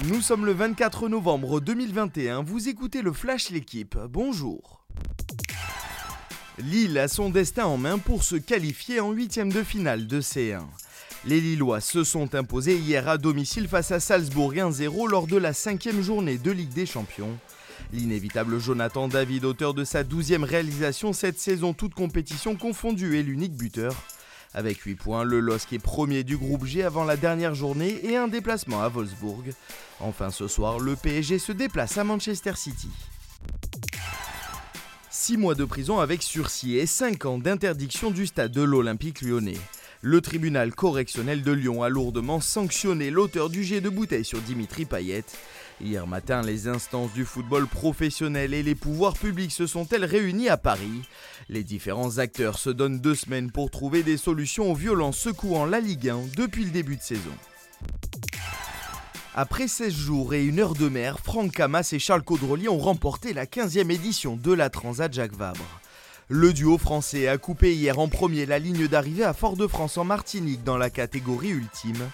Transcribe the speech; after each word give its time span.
Nous 0.00 0.20
sommes 0.20 0.46
le 0.46 0.52
24 0.52 1.08
novembre 1.08 1.60
2021, 1.60 2.42
vous 2.42 2.68
écoutez 2.68 3.02
le 3.02 3.12
Flash 3.12 3.50
L'équipe, 3.50 3.96
bonjour. 4.08 4.84
Lille 6.58 6.98
a 6.98 7.08
son 7.08 7.28
destin 7.30 7.66
en 7.66 7.76
main 7.76 7.98
pour 7.98 8.24
se 8.24 8.36
qualifier 8.36 9.00
en 9.00 9.12
huitième 9.12 9.52
de 9.52 9.62
finale 9.62 10.06
de 10.06 10.20
C1. 10.20 10.62
Les 11.26 11.40
Lillois 11.40 11.80
se 11.80 12.04
sont 12.04 12.34
imposés 12.34 12.76
hier 12.76 13.06
à 13.06 13.18
domicile 13.18 13.68
face 13.68 13.92
à 13.92 14.00
Salzbourg 14.00 14.54
1-0 14.54 15.08
lors 15.08 15.26
de 15.26 15.36
la 15.36 15.52
cinquième 15.52 16.02
journée 16.02 16.38
de 16.38 16.50
Ligue 16.50 16.72
des 16.72 16.86
Champions. 16.86 17.38
L'inévitable 17.92 18.58
Jonathan 18.58 19.08
David, 19.08 19.44
auteur 19.44 19.74
de 19.74 19.84
sa 19.84 20.02
douzième 20.04 20.44
réalisation 20.44 21.12
cette 21.12 21.38
saison, 21.38 21.74
toute 21.74 21.94
compétition 21.94 22.56
confondue, 22.56 23.18
est 23.18 23.22
l'unique 23.22 23.56
buteur. 23.56 23.94
Avec 24.54 24.80
8 24.80 24.96
points, 24.96 25.24
le 25.24 25.40
LOSC 25.40 25.72
est 25.72 25.78
premier 25.78 26.24
du 26.24 26.36
groupe 26.36 26.66
G 26.66 26.82
avant 26.82 27.04
la 27.04 27.16
dernière 27.16 27.54
journée 27.54 28.00
et 28.04 28.16
un 28.16 28.28
déplacement 28.28 28.82
à 28.82 28.88
Wolfsburg. 28.88 29.54
Enfin 30.00 30.30
ce 30.30 30.46
soir, 30.46 30.78
le 30.78 30.94
PSG 30.94 31.38
se 31.38 31.52
déplace 31.52 31.96
à 31.96 32.04
Manchester 32.04 32.52
City. 32.56 32.90
6 35.10 35.36
mois 35.36 35.54
de 35.54 35.64
prison 35.64 36.00
avec 36.00 36.22
sursis 36.22 36.76
et 36.76 36.86
5 36.86 37.24
ans 37.26 37.38
d'interdiction 37.38 38.10
du 38.10 38.26
stade 38.26 38.52
de 38.52 38.62
l'Olympique 38.62 39.22
lyonnais. 39.22 39.58
Le 40.04 40.20
tribunal 40.20 40.74
correctionnel 40.74 41.44
de 41.44 41.52
Lyon 41.52 41.84
a 41.84 41.88
lourdement 41.88 42.40
sanctionné 42.40 43.08
l'auteur 43.08 43.50
du 43.50 43.62
jet 43.62 43.80
de 43.80 43.88
bouteille 43.88 44.24
sur 44.24 44.40
Dimitri 44.40 44.84
Payet. 44.84 45.22
Hier 45.80 46.08
matin, 46.08 46.42
les 46.42 46.66
instances 46.66 47.12
du 47.12 47.24
football 47.24 47.68
professionnel 47.68 48.52
et 48.52 48.64
les 48.64 48.74
pouvoirs 48.74 49.14
publics 49.14 49.52
se 49.52 49.68
sont-elles 49.68 50.04
réunies 50.04 50.48
à 50.48 50.56
Paris? 50.56 51.02
Les 51.48 51.62
différents 51.62 52.18
acteurs 52.18 52.58
se 52.58 52.68
donnent 52.68 52.98
deux 52.98 53.14
semaines 53.14 53.52
pour 53.52 53.70
trouver 53.70 54.02
des 54.02 54.16
solutions 54.16 54.72
aux 54.72 54.74
violences 54.74 55.18
secouant 55.18 55.66
la 55.66 55.78
Ligue 55.78 56.08
1 56.08 56.22
depuis 56.36 56.64
le 56.64 56.72
début 56.72 56.96
de 56.96 57.02
saison. 57.02 57.30
Après 59.36 59.68
16 59.68 59.94
jours 59.94 60.34
et 60.34 60.44
une 60.44 60.58
heure 60.58 60.74
de 60.74 60.88
mer, 60.88 61.20
Franck 61.20 61.52
Camas 61.52 61.88
et 61.92 62.00
Charles 62.00 62.24
Caudrelier 62.24 62.68
ont 62.68 62.78
remporté 62.78 63.32
la 63.32 63.46
15e 63.46 63.92
édition 63.92 64.36
de 64.36 64.52
la 64.52 64.68
Transat 64.68 65.12
Jacques 65.12 65.36
Vabre. 65.36 65.80
Le 66.28 66.52
duo 66.52 66.78
français 66.78 67.28
a 67.28 67.36
coupé 67.36 67.74
hier 67.74 67.98
en 67.98 68.08
premier 68.08 68.46
la 68.46 68.58
ligne 68.58 68.86
d'arrivée 68.86 69.24
à 69.24 69.34
Fort-de-France 69.34 69.98
en 69.98 70.04
Martinique 70.04 70.64
dans 70.64 70.78
la 70.78 70.88
catégorie 70.88 71.50
ultime. 71.50 72.08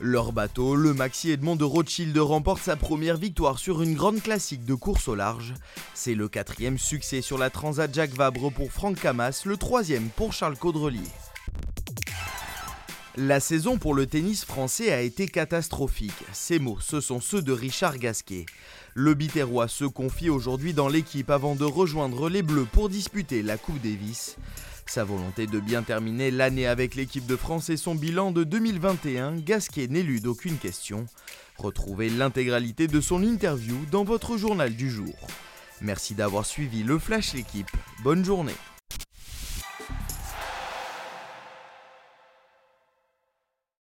Leur 0.00 0.32
bateau, 0.32 0.74
le 0.74 0.92
Maxi 0.92 1.30
Edmond 1.30 1.56
de 1.56 1.64
Rothschild, 1.64 2.16
remporte 2.18 2.62
sa 2.62 2.76
première 2.76 3.16
victoire 3.16 3.58
sur 3.58 3.80
une 3.82 3.94
grande 3.94 4.22
classique 4.22 4.64
de 4.64 4.74
course 4.74 5.08
au 5.08 5.14
large. 5.14 5.54
C'est 5.94 6.14
le 6.14 6.28
quatrième 6.28 6.78
succès 6.78 7.22
sur 7.22 7.38
la 7.38 7.50
Transat 7.50 7.92
Jacques 7.92 8.14
Vabre 8.14 8.50
pour 8.50 8.70
Franck 8.70 9.00
Camas, 9.00 9.42
le 9.46 9.56
troisième 9.56 10.08
pour 10.10 10.32
Charles 10.32 10.58
Caudrelier. 10.58 11.00
La 13.16 13.38
saison 13.38 13.78
pour 13.78 13.94
le 13.94 14.06
tennis 14.06 14.44
français 14.44 14.92
a 14.92 15.00
été 15.00 15.28
catastrophique. 15.28 16.24
Ces 16.32 16.58
mots, 16.58 16.78
ce 16.80 17.00
sont 17.00 17.20
ceux 17.20 17.42
de 17.42 17.52
Richard 17.52 17.98
Gasquet. 17.98 18.44
Le 18.94 19.14
Biterrois 19.14 19.68
se 19.68 19.84
confie 19.84 20.30
aujourd'hui 20.30 20.74
dans 20.74 20.88
l'équipe 20.88 21.30
avant 21.30 21.54
de 21.54 21.64
rejoindre 21.64 22.28
les 22.28 22.42
Bleus 22.42 22.66
pour 22.72 22.88
disputer 22.88 23.42
la 23.42 23.56
Coupe 23.56 23.80
Davis. 23.80 24.36
Sa 24.86 25.04
volonté 25.04 25.46
de 25.46 25.60
bien 25.60 25.84
terminer 25.84 26.32
l'année 26.32 26.66
avec 26.66 26.96
l'équipe 26.96 27.26
de 27.26 27.36
France 27.36 27.70
et 27.70 27.76
son 27.76 27.94
bilan 27.94 28.32
de 28.32 28.42
2021, 28.42 29.36
Gasquet 29.36 29.86
n'élude 29.86 30.26
aucune 30.26 30.58
question. 30.58 31.06
Retrouvez 31.56 32.10
l'intégralité 32.10 32.88
de 32.88 33.00
son 33.00 33.22
interview 33.22 33.76
dans 33.92 34.02
votre 34.02 34.36
journal 34.36 34.74
du 34.74 34.90
jour. 34.90 35.14
Merci 35.80 36.14
d'avoir 36.14 36.44
suivi 36.44 36.82
le 36.82 36.98
Flash 36.98 37.34
l'équipe. 37.34 37.70
Bonne 38.02 38.24
journée. 38.24 38.56